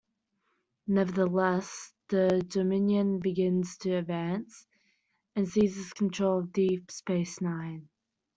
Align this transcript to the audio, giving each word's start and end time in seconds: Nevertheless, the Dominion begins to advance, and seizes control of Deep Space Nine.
Nevertheless, 0.87 1.93
the 2.09 2.43
Dominion 2.47 3.19
begins 3.19 3.77
to 3.81 3.91
advance, 3.97 4.65
and 5.35 5.47
seizes 5.47 5.93
control 5.93 6.39
of 6.39 6.51
Deep 6.51 6.89
Space 6.89 7.39
Nine. 7.39 7.87